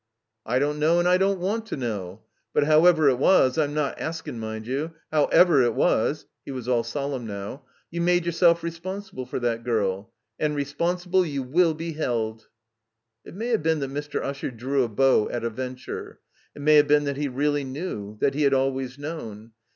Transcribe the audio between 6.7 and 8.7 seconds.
solemn now— ''jrou made yourself